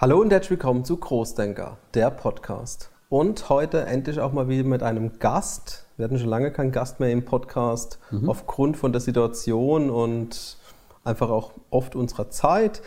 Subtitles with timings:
[0.00, 2.90] Hallo und herzlich willkommen zu Großdenker, der Podcast.
[3.10, 5.84] Und heute endlich auch mal wieder mit einem Gast.
[5.98, 8.30] Wir hatten schon lange keinen Gast mehr im Podcast, mhm.
[8.30, 10.56] aufgrund von der Situation und
[11.04, 12.80] einfach auch oft unserer Zeit.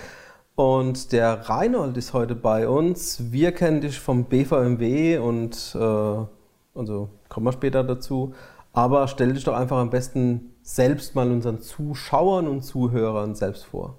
[0.56, 3.32] Und der Reinhold ist heute bei uns.
[3.32, 8.34] Wir kennen dich vom BVMW und äh, also kommen wir später dazu.
[8.74, 13.98] Aber stell dich doch einfach am besten selbst mal unseren Zuschauern und Zuhörern selbst vor.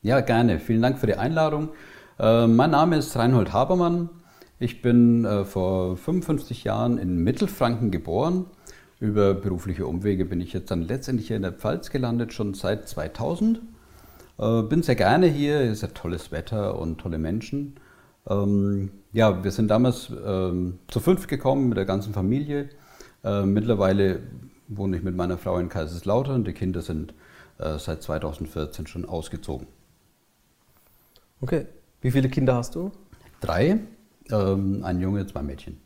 [0.00, 0.60] Ja, gerne.
[0.60, 1.70] Vielen Dank für die Einladung.
[2.18, 4.10] Äh, mein Name ist Reinhold Habermann.
[4.58, 8.46] Ich bin äh, vor 55 Jahren in Mittelfranken geboren.
[9.00, 12.88] Über berufliche Umwege bin ich jetzt dann letztendlich hier in der Pfalz gelandet, schon seit
[12.88, 13.60] 2000.
[14.38, 17.76] Äh, bin sehr gerne hier, ist ja tolles Wetter und tolle Menschen.
[18.28, 22.68] Ähm, ja, wir sind damals ähm, zu fünf gekommen mit der ganzen Familie.
[23.44, 24.18] Mittlerweile
[24.66, 26.42] wohne ich mit meiner Frau in Kaiserslautern.
[26.42, 27.14] Die Kinder sind
[27.56, 29.68] seit 2014 schon ausgezogen.
[31.40, 31.68] Okay.
[32.02, 32.90] Wie viele Kinder hast du?
[33.40, 33.78] Drei.
[34.30, 35.80] Ähm, ein Junge, zwei Mädchen.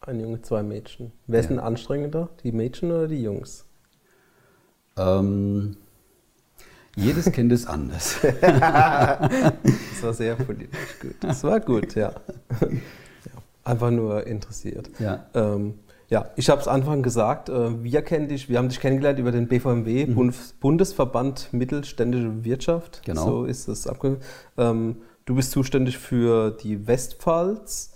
[0.00, 1.12] Ein Junge, zwei Mädchen.
[1.26, 2.30] Wer ist denn anstrengender?
[2.42, 3.66] Die Mädchen oder die Jungs?
[4.96, 5.76] Ähm,
[6.96, 8.16] jedes Kind ist anders.
[8.40, 11.14] das war sehr politisch gut.
[11.20, 12.12] Das war gut, ja.
[12.12, 12.68] ja
[13.64, 14.88] einfach nur interessiert.
[14.98, 15.26] Ja.
[15.34, 15.74] Ähm,
[16.10, 19.30] ja, ich habe es Anfang gesagt, äh, wir kennen dich, wir haben dich kennengelernt über
[19.30, 20.32] den BVMW, mhm.
[20.58, 23.02] Bundesverband Mittelständische Wirtschaft.
[23.04, 23.24] Genau.
[23.24, 24.26] So ist es abgekürzt.
[24.56, 27.94] Ähm, du bist zuständig für die Westpfalz,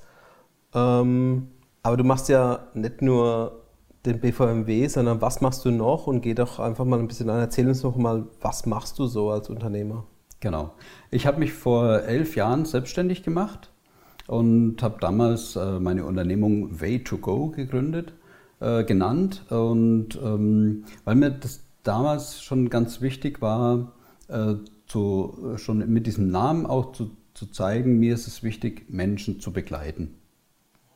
[0.75, 1.49] ähm,
[1.83, 3.63] aber du machst ja nicht nur
[4.05, 6.07] den BVMW, sondern was machst du noch?
[6.07, 7.39] Und geh doch einfach mal ein bisschen an.
[7.39, 10.05] Erzähl uns noch mal, was machst du so als Unternehmer?
[10.41, 10.75] Genau.
[11.11, 13.72] Ich habe mich vor elf Jahren selbstständig gemacht
[14.33, 18.15] und habe damals äh, meine Unternehmung Way2Go gegründet,
[18.61, 19.43] äh, genannt.
[19.51, 23.93] Und ähm, weil mir das damals schon ganz wichtig war,
[24.29, 24.55] äh,
[24.87, 29.53] zu, schon mit diesem Namen auch zu, zu zeigen, mir ist es wichtig, Menschen zu
[29.53, 30.15] begleiten.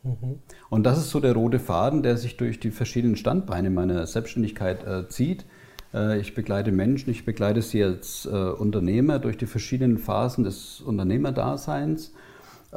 [0.03, 0.39] Mhm.
[0.71, 4.87] Und das ist so der rote Faden, der sich durch die verschiedenen Standbeine meiner Selbstständigkeit
[4.87, 5.45] äh, zieht.
[5.93, 10.81] Äh, ich begleite Menschen, ich begleite sie als äh, Unternehmer durch die verschiedenen Phasen des
[10.81, 12.15] Unternehmerdaseins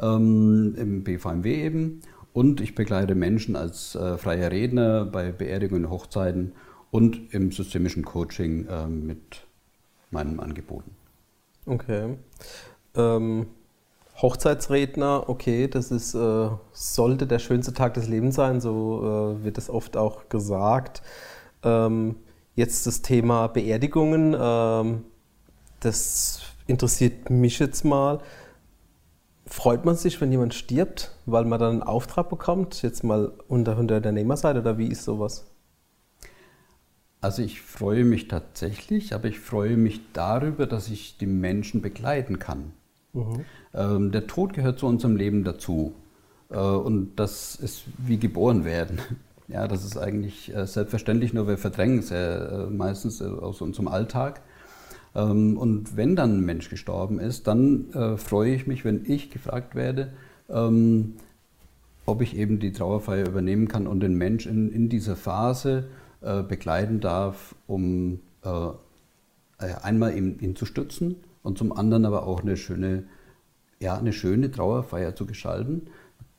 [0.00, 2.00] ähm, im BVMW eben.
[2.32, 6.52] Und ich begleite Menschen als äh, freier Redner bei Beerdigungen, Hochzeiten
[6.90, 9.46] und im systemischen Coaching äh, mit
[10.10, 10.92] meinen Angeboten.
[11.66, 12.16] Okay.
[12.94, 13.46] Ähm,
[14.20, 19.56] Hochzeitsredner, okay, das ist, äh, sollte der schönste Tag des Lebens sein, so äh, wird
[19.56, 21.02] es oft auch gesagt.
[21.62, 22.16] Ähm,
[22.54, 25.04] jetzt das Thema Beerdigungen, ähm,
[25.80, 28.20] das interessiert mich jetzt mal.
[29.50, 33.76] Freut man sich, wenn jemand stirbt, weil man dann einen Auftrag bekommt, jetzt mal unter
[33.76, 35.44] Unternehmerseite oder wie ist sowas?
[37.20, 42.38] Also ich freue mich tatsächlich, aber ich freue mich darüber, dass ich die Menschen begleiten
[42.38, 42.72] kann.
[43.12, 43.44] Mhm.
[43.74, 45.94] Ähm, der Tod gehört zu unserem Leben dazu.
[46.48, 49.00] Äh, und das ist wie geboren werden.
[49.52, 53.88] Ja, das ist eigentlich äh, selbstverständlich, nur wir verdrängen es ja äh, meistens aus unserem
[53.88, 54.42] Alltag.
[55.14, 59.30] Ähm, und wenn dann ein Mensch gestorben ist, dann äh, freue ich mich, wenn ich
[59.30, 60.12] gefragt werde,
[60.48, 61.14] ähm,
[62.06, 65.88] ob ich eben die Trauerfeier übernehmen kann und den Mensch in, in dieser Phase
[66.22, 72.26] äh, begleiten darf, um äh, äh einmal ihn, ihn, zu stützen und zum anderen aber
[72.26, 73.04] auch eine schöne,
[73.80, 75.86] ja, eine schöne Trauerfeier zu gestalten.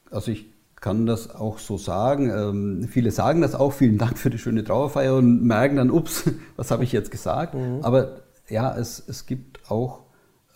[0.10, 0.46] Also ich
[0.76, 2.30] kann das auch so sagen.
[2.30, 6.26] Ähm, viele sagen das auch, vielen Dank für die schöne Trauerfeier und merken dann, ups,
[6.56, 7.54] was habe ich jetzt gesagt?
[7.54, 7.80] Mhm.
[7.84, 8.22] Aber
[8.52, 10.04] ja, es, es gibt auch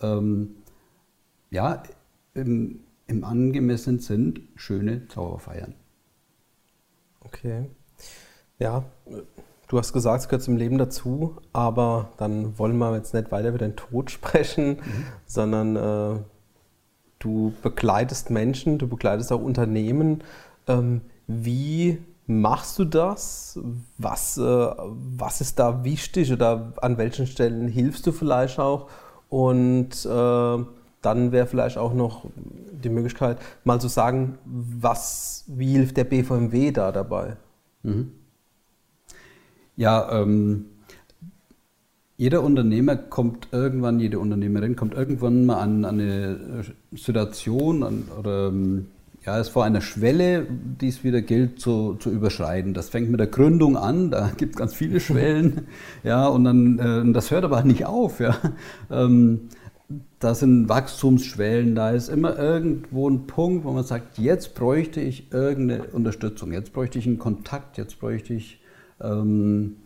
[0.00, 0.56] ähm,
[1.50, 1.82] ja,
[2.34, 5.74] im, im angemessenen Sinn schöne Trauerfeiern.
[7.20, 7.66] Okay.
[8.58, 8.84] Ja,
[9.68, 13.48] du hast gesagt, es gehört zum Leben dazu, aber dann wollen wir jetzt nicht weiter
[13.48, 15.04] über den Tod sprechen, mhm.
[15.26, 16.20] sondern äh,
[17.18, 20.22] du begleitest Menschen, du begleitest auch Unternehmen.
[20.68, 23.58] Ähm, wie machst du das?
[23.98, 28.88] Was, äh, was ist da wichtig oder an welchen Stellen hilfst du vielleicht auch?
[29.28, 30.64] Und äh,
[31.02, 32.24] dann wäre vielleicht auch noch
[32.82, 37.36] die Möglichkeit, mal zu sagen, was, wie hilft der BVMW da dabei?
[37.82, 38.12] Mhm.
[39.76, 40.66] Ja, ähm,
[42.16, 48.48] jeder Unternehmer kommt irgendwann, jede Unternehmerin kommt irgendwann mal an, an eine Situation an, oder
[48.48, 48.88] ähm,
[49.26, 52.74] ja, ist vor einer Schwelle, die es wieder gilt zu, zu überschreiten.
[52.74, 55.66] Das fängt mit der Gründung an, da gibt es ganz viele Schwellen,
[56.04, 58.36] ja, und dann, äh, das hört aber nicht auf, ja.
[58.90, 59.48] Ähm,
[60.18, 65.32] da sind Wachstumsschwellen, da ist immer irgendwo ein Punkt, wo man sagt, jetzt bräuchte ich
[65.32, 68.60] irgendeine Unterstützung, jetzt bräuchte ich einen Kontakt, jetzt bräuchte ich
[69.00, 69.76] ähm,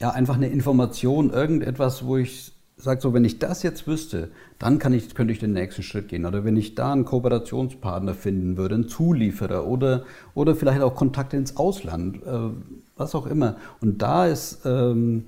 [0.00, 2.49] ja, einfach eine Information, irgendetwas, wo ich
[2.82, 6.08] sage so, wenn ich das jetzt wüsste, dann kann ich, könnte ich den nächsten Schritt
[6.08, 6.26] gehen.
[6.26, 10.04] Oder wenn ich da einen Kooperationspartner finden würde, einen Zulieferer oder,
[10.34, 12.50] oder vielleicht auch Kontakte ins Ausland, äh,
[12.96, 13.56] was auch immer.
[13.80, 15.26] Und da ist, ähm,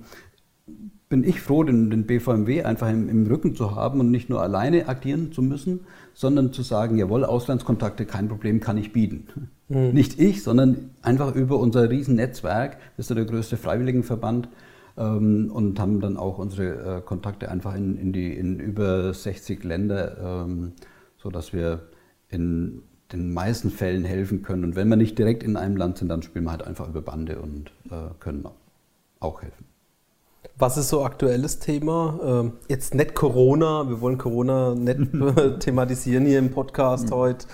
[1.08, 4.40] bin ich froh, den, den BVMW einfach im, im, Rücken zu haben und nicht nur
[4.42, 5.80] alleine agieren zu müssen,
[6.14, 9.26] sondern zu sagen, jawohl, Auslandskontakte, kein Problem, kann ich bieten.
[9.68, 9.90] Mhm.
[9.92, 14.48] Nicht ich, sondern einfach über unser Riesennetzwerk, das ist ja der größte Freiwilligenverband,
[14.96, 19.64] ähm, und haben dann auch unsere äh, Kontakte einfach in, in, die, in über 60
[19.64, 20.72] Länder, ähm,
[21.18, 21.82] sodass wir
[22.28, 24.64] in den meisten Fällen helfen können.
[24.64, 27.02] Und wenn wir nicht direkt in einem Land sind, dann spielen wir halt einfach über
[27.02, 28.46] Bande und äh, können
[29.20, 29.66] auch helfen.
[30.58, 32.20] Was ist so aktuelles Thema?
[32.24, 35.00] Ähm, jetzt nicht Corona, wir wollen Corona nicht
[35.60, 37.14] thematisieren hier im Podcast mhm.
[37.14, 37.46] heute.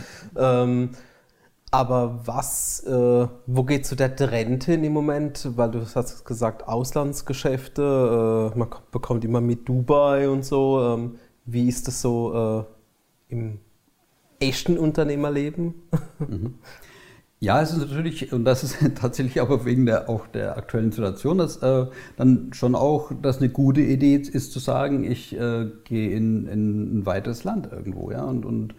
[1.71, 5.51] Aber was, äh, wo geht so der Trend hin im Moment?
[5.57, 10.81] Weil du hast gesagt, Auslandsgeschäfte, äh, man bekommt immer mit Dubai und so.
[10.83, 12.67] Ähm, wie ist das so
[13.31, 13.61] äh, im
[14.41, 15.75] echten Unternehmerleben?
[16.19, 16.55] Mhm.
[17.41, 21.39] Ja, es ist natürlich, und das ist tatsächlich aber wegen der, auch der aktuellen Situation,
[21.39, 21.87] dass äh,
[22.17, 26.99] dann schon auch dass eine gute Idee ist zu sagen, ich äh, gehe in, in,
[26.99, 28.75] ein weiteres Land irgendwo, ja, und, und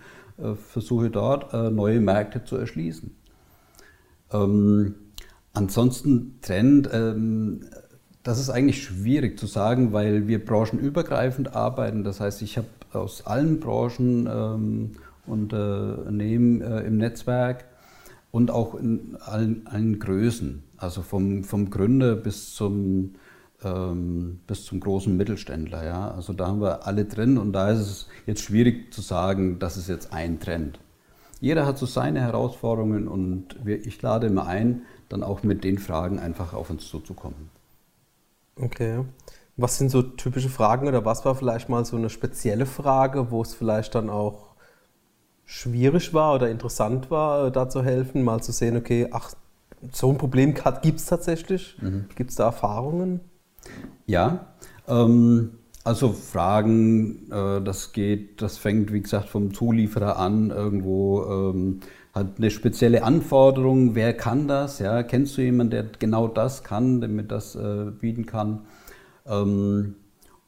[0.56, 3.15] versuche dort äh, neue Märkte zu erschließen.
[4.31, 4.95] Ähm,
[5.53, 7.62] ansonsten Trend, ähm,
[8.24, 12.03] das ist eigentlich schwierig zu sagen, weil wir branchenübergreifend arbeiten.
[12.03, 14.91] Das heißt, ich habe aus allen Branchen ähm,
[15.25, 17.65] Unternehmen äh, im Netzwerk
[18.31, 23.15] und auch in allen, allen Größen, also vom, vom Gründer bis zum
[23.63, 25.85] ähm, bis zum großen Mittelständler.
[25.85, 26.11] Ja?
[26.11, 29.77] Also da haben wir alle drin und da ist es jetzt schwierig zu sagen, das
[29.77, 30.79] ist jetzt ein Trend.
[31.41, 35.77] Jeder hat so seine Herausforderungen und wir, ich lade immer ein, dann auch mit den
[35.77, 37.50] Fragen einfach auf uns zuzukommen.
[38.57, 39.06] Okay.
[39.56, 43.41] Was sind so typische Fragen oder was war vielleicht mal so eine spezielle Frage, wo
[43.41, 44.50] es vielleicht dann auch
[45.45, 49.33] schwierig war oder interessant war, da zu helfen, mal zu sehen, okay, ach,
[49.91, 51.77] so ein Problem gibt es tatsächlich?
[51.81, 52.06] Mhm.
[52.15, 53.21] Gibt es da Erfahrungen?
[54.06, 54.48] Ja,
[54.88, 55.51] ähm,
[55.83, 61.80] also Fragen, äh, das geht, das fängt wie gesagt vom Zulieferer an, irgendwo ähm,
[62.13, 64.80] hat eine spezielle Anforderung, wer kann das?
[64.80, 68.62] Ja, kennst du jemanden, der genau das kann, der mir das äh, bieten kann?
[69.25, 69.95] Ähm,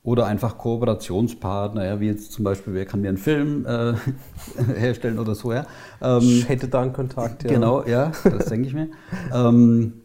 [0.03, 3.94] oder einfach Kooperationspartner, ja, wie jetzt zum Beispiel, wer kann mir einen Film äh,
[4.75, 5.53] herstellen oder so.
[5.53, 5.68] Ja.
[6.01, 7.51] Ähm, ich hätte da einen Kontakt, ja.
[7.51, 8.89] Genau, ja, das denke ich mir.
[9.31, 10.01] Ähm,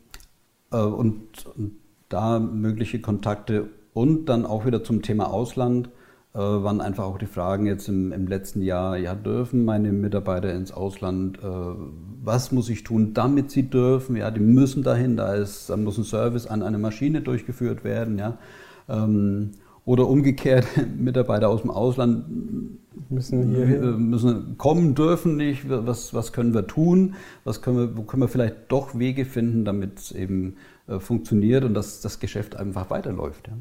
[0.70, 1.76] äh, und, und
[2.08, 5.88] da mögliche Kontakte und dann auch wieder zum Thema Ausland
[6.34, 10.52] äh, waren einfach auch die Fragen jetzt im, im, letzten Jahr, ja, dürfen meine Mitarbeiter
[10.52, 11.42] ins Ausland, äh,
[12.22, 15.96] was muss ich tun, damit sie dürfen, ja, die müssen dahin, da, ist, da muss
[15.96, 18.36] ein Service an einer Maschine durchgeführt werden, ja.
[18.88, 19.52] Ähm,
[19.86, 20.66] oder umgekehrt,
[20.98, 22.26] Mitarbeiter aus dem Ausland
[23.08, 25.68] müssen, hier müssen kommen, dürfen nicht.
[25.68, 27.14] Was, was können wir tun?
[27.44, 31.64] Was können wir, wo können wir vielleicht doch Wege finden, damit es eben äh, funktioniert
[31.64, 33.48] und dass das Geschäft einfach weiterläuft.
[33.48, 33.54] Ja.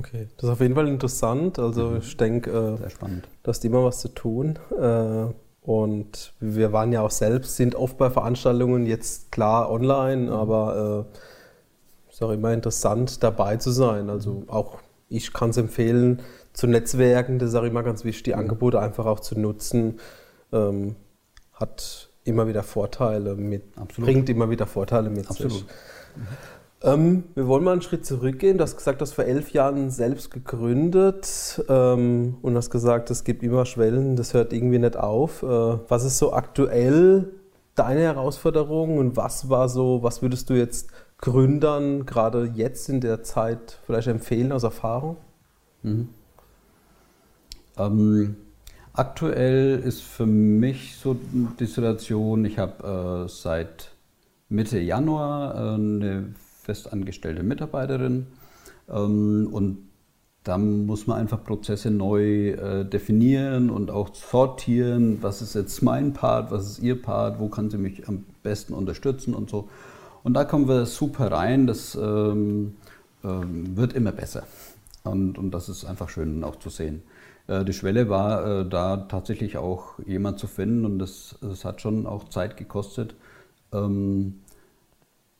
[0.00, 1.58] Okay, das ist auf jeden Fall interessant.
[1.58, 1.96] Also mhm.
[1.98, 3.08] ich denke, äh,
[3.42, 4.58] da ist immer was zu tun.
[4.78, 5.26] Äh,
[5.62, 10.32] und wir waren ja auch selbst, sind oft bei Veranstaltungen jetzt klar online, mhm.
[10.32, 11.06] aber
[12.08, 14.08] es äh, ist auch immer interessant dabei zu sein.
[14.08, 14.48] Also mhm.
[14.48, 14.78] auch
[15.08, 18.40] ich kann es empfehlen, zu netzwerken, das ist auch immer ganz wichtig, die mhm.
[18.40, 20.00] Angebote einfach auch zu nutzen.
[20.52, 20.96] Ähm,
[21.52, 24.10] hat immer wieder Vorteile mit, Absolut.
[24.10, 25.52] bringt immer wieder Vorteile mit Absolut.
[25.52, 25.62] sich.
[25.62, 26.26] Mhm.
[26.82, 28.56] Ähm, wir wollen mal einen Schritt zurückgehen.
[28.56, 33.24] Du hast gesagt, du hast vor elf Jahren selbst gegründet ähm, und hast gesagt, es
[33.24, 35.42] gibt immer Schwellen, das hört irgendwie nicht auf.
[35.42, 37.30] Äh, was ist so aktuell
[37.74, 43.22] deine Herausforderung und was war so, was würdest du jetzt Gründern gerade jetzt in der
[43.22, 45.18] Zeit vielleicht empfehlen aus Erfahrung?
[45.82, 46.08] Mhm.
[47.76, 48.36] Ähm,
[48.92, 51.16] Aktuell ist für mich so
[51.58, 53.92] die Situation, ich habe äh, seit
[54.48, 58.26] Mitte Januar äh, eine festangestellte Mitarbeiterin
[58.88, 59.78] ähm, und
[60.42, 66.12] da muss man einfach Prozesse neu äh, definieren und auch sortieren, was ist jetzt mein
[66.12, 69.68] Part, was ist ihr Part, wo kann sie mich am besten unterstützen und so.
[70.22, 72.74] Und da kommen wir super rein, das ähm,
[73.22, 74.44] ähm, wird immer besser.
[75.04, 77.02] Und, und das ist einfach schön auch zu sehen.
[77.50, 81.80] Äh, die Schwelle war, äh, da tatsächlich auch jemand zu finden und das, das hat
[81.80, 83.14] schon auch Zeit gekostet,
[83.72, 84.40] ähm,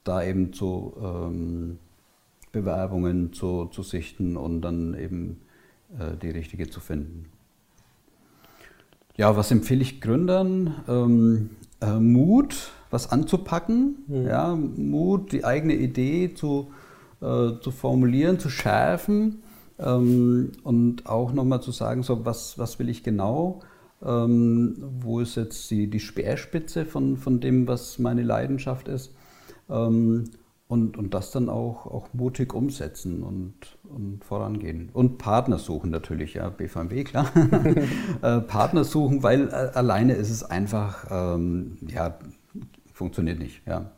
[0.02, 1.78] da eben zu ähm,
[2.52, 5.40] Bewerbungen zu, zu sichten und dann eben
[5.98, 7.26] äh, die richtige zu finden.
[9.16, 10.74] Ja, was empfehle ich Gründern?
[10.88, 11.50] Ähm,
[11.80, 14.26] äh, Mut, was anzupacken, mhm.
[14.26, 16.72] ja, Mut, die eigene Idee zu,
[17.20, 19.42] äh, zu formulieren, zu schärfen
[19.80, 23.60] Ähm, und auch nochmal zu sagen, so was, was will ich genau?
[24.02, 29.14] Ähm, wo ist jetzt die, die Speerspitze von, von dem, was meine Leidenschaft ist?
[29.68, 30.30] Ähm,
[30.68, 34.88] und, und das dann auch, auch mutig umsetzen und, und vorangehen.
[34.92, 37.26] Und Partner suchen natürlich, ja, BVMW, klar.
[38.22, 42.16] äh, Partner suchen, weil äh, alleine ist es einfach, ähm, ja,
[42.92, 43.90] funktioniert nicht, ja.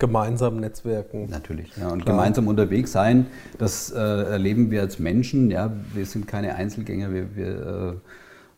[0.00, 1.28] Gemeinsam netzwerken.
[1.30, 1.90] Natürlich, ja.
[1.90, 2.16] Und Klar.
[2.16, 3.26] gemeinsam unterwegs sein,
[3.58, 5.72] das äh, erleben wir als Menschen, ja.
[5.94, 8.00] Wir sind keine Einzelgänger, wir, wir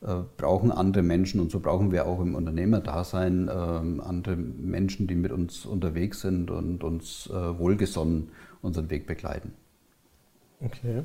[0.03, 5.07] äh, äh, brauchen andere Menschen und so brauchen wir auch im Unternehmerdasein äh, andere Menschen,
[5.07, 8.31] die mit uns unterwegs sind und uns äh, wohlgesonnen
[8.63, 9.53] unseren Weg begleiten.
[10.65, 11.03] Okay.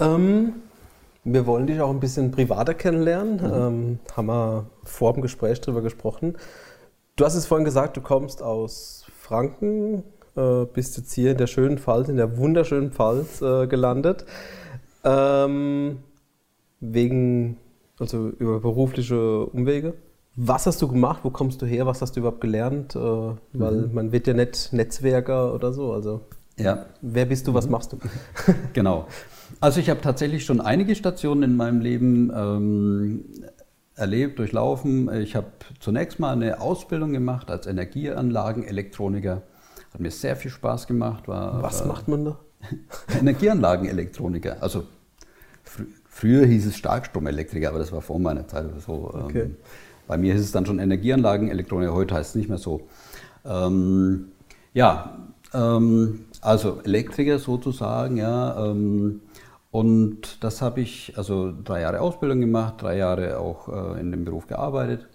[0.00, 0.54] Ähm,
[1.24, 3.36] wir wollen dich auch ein bisschen privater kennenlernen.
[3.36, 3.52] Mhm.
[3.52, 6.36] Ähm, haben wir vor dem Gespräch darüber gesprochen.
[7.16, 10.04] Du hast es vorhin gesagt, du kommst aus Franken,
[10.36, 14.24] äh, bist jetzt hier in der schönen Pfalz, in der wunderschönen Pfalz äh, gelandet.
[15.02, 15.98] Ähm,
[16.78, 17.56] wegen,
[17.98, 19.94] also über berufliche Umwege.
[20.36, 21.20] Was hast du gemacht?
[21.24, 21.86] Wo kommst du her?
[21.86, 22.94] Was hast du überhaupt gelernt?
[22.94, 23.94] Äh, weil mhm.
[23.94, 25.92] man wird ja nicht Netzwerker oder so.
[25.92, 26.20] Also
[26.56, 26.86] ja.
[27.00, 27.54] wer bist du?
[27.54, 27.72] Was mhm.
[27.72, 27.98] machst du?
[28.74, 29.08] genau.
[29.60, 33.24] Also ich habe tatsächlich schon einige Stationen in meinem Leben ähm,
[33.96, 35.12] erlebt, durchlaufen.
[35.20, 35.48] Ich habe
[35.80, 39.42] zunächst mal eine Ausbildung gemacht als Energieanlagenelektroniker.
[39.92, 41.26] Hat mir sehr viel Spaß gemacht.
[41.26, 42.38] War, Was war macht man da?
[43.20, 44.58] Energieanlagenelektroniker.
[44.60, 44.84] Also
[45.64, 49.12] fr früher hieß es Starkstromelektriker, aber das war vor meiner Zeit oder so.
[49.12, 49.42] Okay.
[49.42, 49.56] Ähm,
[50.06, 52.88] bei mir ist es dann schon Energieanlagenelektroniker, heute heißt es nicht mehr so.
[53.44, 54.28] Ähm,
[54.72, 55.18] ja,
[55.52, 58.70] ähm, also Elektriker sozusagen, ja.
[58.70, 59.20] Ähm,
[59.76, 64.24] und das habe ich, also drei Jahre Ausbildung gemacht, drei Jahre auch äh, in dem
[64.24, 65.06] Beruf gearbeitet.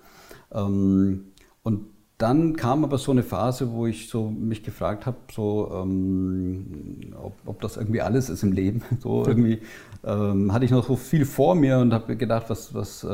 [0.53, 1.31] Ähm,
[1.63, 1.87] und
[2.19, 7.33] dann kam aber so eine Phase, wo ich so mich gefragt habe, so, ähm, ob,
[7.47, 8.83] ob, das irgendwie alles ist im Leben.
[8.99, 9.61] So irgendwie
[10.03, 13.07] ähm, hatte ich noch so viel vor mir und habe gedacht, was, was, äh,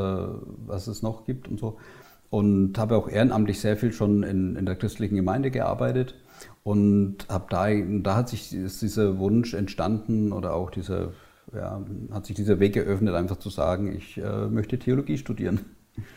[0.66, 1.78] was es noch gibt und so.
[2.30, 6.14] Und habe auch ehrenamtlich sehr viel schon in, in der christlichen Gemeinde gearbeitet
[6.66, 7.68] und habe da,
[8.02, 11.14] da hat sich dieser Wunsch entstanden oder auch dieser
[11.54, 15.62] ja, hat sich dieser Weg geöffnet, einfach zu sagen, ich äh, möchte Theologie studieren.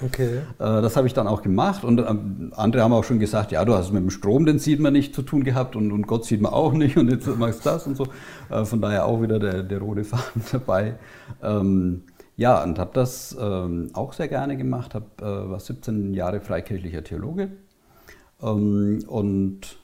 [0.03, 0.39] Okay.
[0.39, 3.65] Äh, das habe ich dann auch gemacht und ähm, andere haben auch schon gesagt, ja,
[3.65, 6.25] du hast mit dem Strom, den sieht man nicht zu tun gehabt und, und Gott
[6.25, 8.07] sieht man auch nicht und jetzt machst du das und so.
[8.51, 10.97] Äh, von daher auch wieder der, der rote Faden dabei.
[11.43, 12.03] Ähm,
[12.37, 17.05] ja, und habe das ähm, auch sehr gerne gemacht, hab, äh, war 17 Jahre freikirchlicher
[17.05, 17.51] Theologe
[18.43, 19.77] ähm, und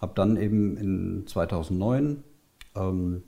[0.00, 2.22] habe dann eben in 2009
[2.76, 3.22] ähm,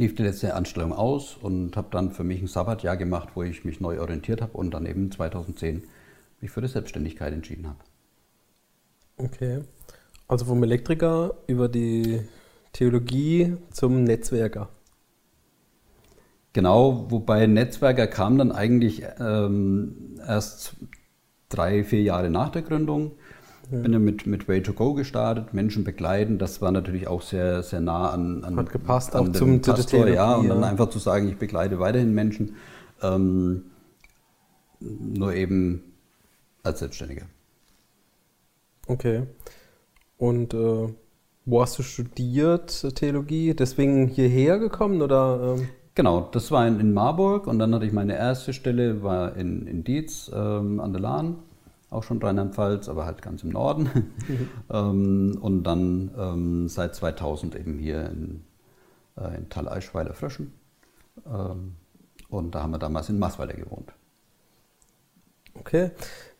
[0.00, 3.64] lief die letzte Anstellung aus und habe dann für mich ein Sabbatjahr gemacht, wo ich
[3.64, 5.84] mich neu orientiert habe und dann eben 2010
[6.40, 7.78] mich für die Selbstständigkeit entschieden habe.
[9.16, 9.60] Okay.
[10.26, 12.22] Also vom Elektriker über die
[12.72, 14.68] Theologie zum Netzwerker.
[16.52, 20.76] Genau, wobei Netzwerker kam dann eigentlich ähm, erst
[21.48, 23.12] drei, vier Jahre nach der Gründung.
[23.70, 23.78] Ja.
[23.78, 26.38] Bin dann mit, mit Way to Go gestartet, Menschen begleiten.
[26.38, 30.08] Das war natürlich auch sehr, sehr nah an, an Hat gepasst, an auch zum Pastor,
[30.08, 30.34] ja.
[30.34, 32.56] Und dann einfach zu sagen, ich begleite weiterhin Menschen.
[33.02, 33.62] Ähm,
[34.80, 35.82] nur eben
[36.62, 37.26] als Selbstständiger.
[38.86, 39.22] Okay.
[40.18, 40.88] Und äh,
[41.46, 43.54] wo hast du studiert Theologie?
[43.54, 45.56] Deswegen hierher gekommen oder?
[45.58, 45.68] Ähm?
[45.94, 49.66] Genau, das war in, in, Marburg und dann hatte ich meine erste Stelle war in,
[49.66, 51.36] in Dietz ähm, an der Lahn
[51.90, 53.90] auch schon Rheinland-Pfalz, aber halt ganz im Norden.
[54.28, 54.48] Mhm.
[54.72, 58.44] ähm, und dann ähm, seit 2000 eben hier in,
[59.16, 60.52] äh, in Tal-Eichweiler Fröschen.
[61.26, 61.74] Ähm,
[62.28, 63.92] und da haben wir damals in Masweiler gewohnt.
[65.54, 65.90] Okay.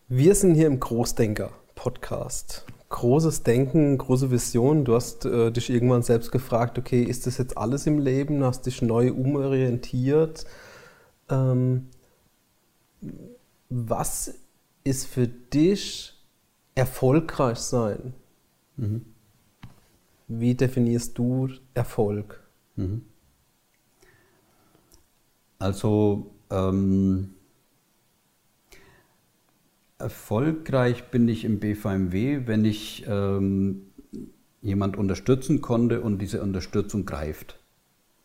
[0.08, 2.64] Wir sind hier im Großdenker-Podcast.
[2.88, 4.84] Großes Denken, große Vision.
[4.84, 8.40] Du hast äh, dich irgendwann selbst gefragt, okay, ist das jetzt alles im Leben?
[8.40, 10.44] Du hast dich neu umorientiert.
[11.28, 11.88] Ähm,
[13.68, 14.34] was
[14.84, 16.14] ist für dich
[16.74, 18.14] erfolgreich sein?
[18.76, 19.04] Mhm.
[20.28, 22.42] Wie definierst du Erfolg?
[22.76, 23.02] Mhm.
[25.58, 27.34] Also ähm,
[29.98, 33.90] erfolgreich bin ich im BVMW, wenn ich ähm,
[34.62, 37.59] jemand unterstützen konnte und diese Unterstützung greift.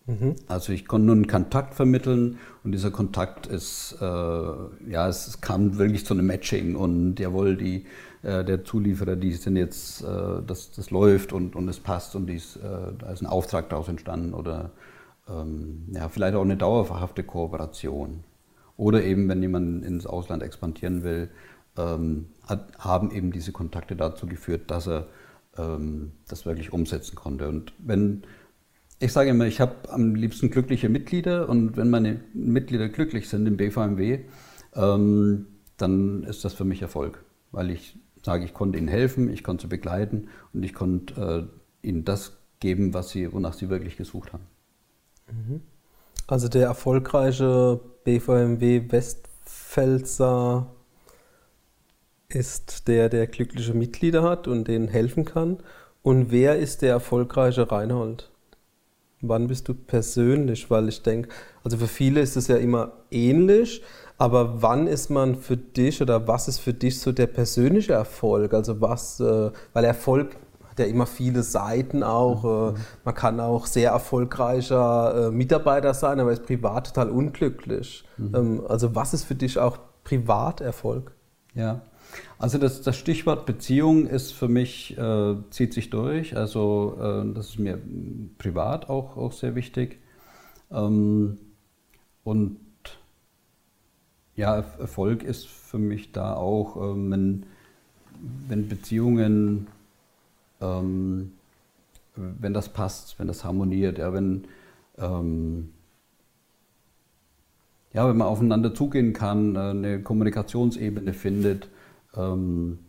[0.07, 0.35] Mhm.
[0.47, 5.77] Also ich konnte nur einen Kontakt vermitteln und dieser Kontakt ist, äh, ja, es kam
[5.77, 7.85] wirklich zu einem Matching und jawohl, die,
[8.21, 12.27] äh, der Zulieferer, die sind jetzt, äh, das, das läuft und, und es passt und
[12.27, 12.61] dies, äh,
[12.99, 14.71] da ist ein Auftrag daraus entstanden oder
[15.27, 18.23] ähm, ja, vielleicht auch eine dauerhafte Kooperation.
[18.77, 21.29] Oder eben, wenn jemand ins Ausland expandieren will,
[21.77, 25.07] ähm, hat, haben eben diese Kontakte dazu geführt, dass er
[25.57, 27.47] ähm, das wirklich umsetzen konnte.
[27.47, 28.23] Und wenn
[28.99, 33.45] Ich sage immer, ich habe am liebsten glückliche Mitglieder und wenn meine Mitglieder glücklich sind
[33.45, 34.19] im BVMW,
[34.73, 35.47] ähm,
[35.77, 39.63] dann ist das für mich Erfolg, weil ich sage, ich konnte ihnen helfen, ich konnte
[39.63, 41.49] sie begleiten und ich konnte
[41.83, 44.45] äh, ihnen das geben, was sie, wonach sie wirklich gesucht haben.
[45.27, 45.61] Mhm.
[46.27, 50.71] Also der erfolgreiche BVMW Westpfälzer
[52.29, 55.57] ist der, der glückliche Mitglieder hat und denen helfen kann.
[56.01, 58.31] Und wer ist der erfolgreiche Reinhold?
[59.29, 60.69] Wann bist du persönlich?
[60.69, 61.29] Weil ich denke,
[61.63, 63.83] also für viele ist es ja immer ähnlich,
[64.17, 68.53] aber wann ist man für dich oder was ist für dich so der persönliche Erfolg?
[68.53, 70.37] Also was, äh, weil Erfolg
[70.75, 72.43] hat ja immer viele Seiten auch.
[72.43, 72.75] Mhm.
[72.75, 78.03] Äh, man kann auch sehr erfolgreicher äh, Mitarbeiter sein, aber ist privat total unglücklich.
[78.17, 78.35] Mhm.
[78.35, 81.11] Ähm, also was ist für dich auch Privaterfolg?
[81.53, 81.81] Ja,
[82.37, 86.35] also das, das Stichwort Beziehung ist für mich, äh, zieht sich durch.
[86.35, 87.79] Also äh, das ist mir
[88.37, 89.99] privat auch, auch sehr wichtig.
[90.71, 91.37] Ähm,
[92.23, 92.57] und
[94.35, 97.45] ja, Erfolg ist für mich da auch, ähm, wenn,
[98.49, 99.67] wenn Beziehungen,
[100.59, 101.31] ähm,
[102.15, 104.45] wenn das passt, wenn das harmoniert, ja, wenn,
[104.97, 105.69] ähm,
[107.93, 111.69] ja, wenn man aufeinander zugehen kann, äh, eine Kommunikationsebene findet
[112.15, 112.79] ähm,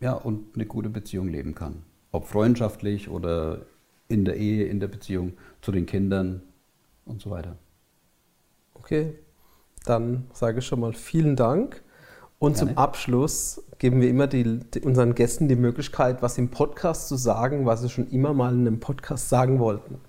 [0.00, 1.82] ja, und eine gute Beziehung leben kann.
[2.12, 3.62] Ob freundschaftlich oder
[4.08, 6.42] in der Ehe, in der Beziehung zu den Kindern
[7.04, 7.56] und so weiter.
[8.74, 9.14] Okay,
[9.84, 11.82] dann sage ich schon mal vielen Dank.
[12.38, 12.70] Und Gerne.
[12.70, 17.16] zum Abschluss geben wir immer die, die, unseren Gästen die Möglichkeit, was im Podcast zu
[17.16, 20.00] sagen, was sie schon immer mal in einem Podcast sagen wollten.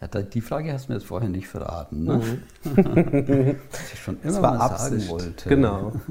[0.00, 2.04] Ja, die Frage hast du mir jetzt vorher nicht verraten.
[2.04, 2.22] Ne?
[2.64, 3.56] Mhm.
[3.70, 5.06] was ich schon immer mal Absicht.
[5.06, 5.48] sagen wollte.
[5.48, 5.92] Genau.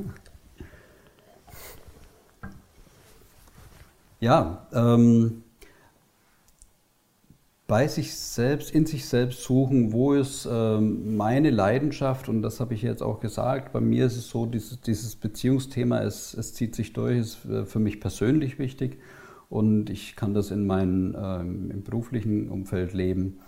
[4.22, 5.44] Ja, ähm,
[7.66, 12.76] bei sich selbst, in sich selbst suchen, wo ist ähm, meine Leidenschaft, und das habe
[12.76, 16.76] ich jetzt auch gesagt, bei mir ist es so, dieses, dieses Beziehungsthema, es, es zieht
[16.76, 19.00] sich durch, ist äh, für mich persönlich wichtig
[19.50, 23.40] und ich kann das in meinem ähm, im beruflichen Umfeld leben.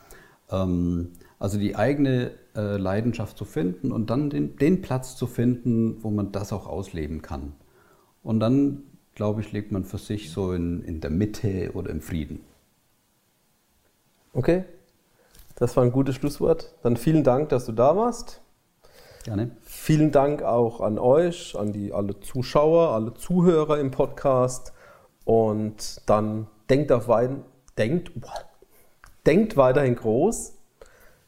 [0.49, 6.03] Ähm, also die eigene äh, Leidenschaft zu finden und dann den, den Platz zu finden,
[6.03, 7.53] wo man das auch ausleben kann.
[8.23, 8.83] Und dann
[9.15, 12.43] glaube ich, lebt man für sich so in, in der Mitte oder im Frieden.
[14.33, 14.65] Okay,
[15.55, 16.73] das war ein gutes Schlusswort.
[16.81, 18.41] Dann vielen Dank, dass du da warst.
[19.23, 19.51] Gerne.
[19.61, 24.73] Vielen Dank auch an euch, an die alle Zuschauer, alle Zuhörer im Podcast.
[25.23, 27.37] Und dann denkt auf weiter,
[27.77, 28.11] denkt,
[29.25, 30.53] denkt weiterhin groß.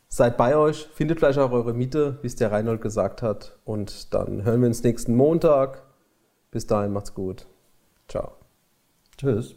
[0.07, 3.57] Seid bei euch, findet vielleicht auch eure Miete, wie es der Reinhold gesagt hat.
[3.63, 5.83] Und dann hören wir uns nächsten Montag.
[6.51, 7.47] Bis dahin macht's gut.
[8.07, 8.37] Ciao.
[9.17, 9.55] Tschüss.